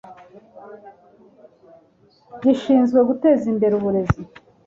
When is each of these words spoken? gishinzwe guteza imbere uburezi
gishinzwe 2.41 2.99
guteza 3.07 3.45
imbere 3.53 3.73
uburezi 3.79 4.21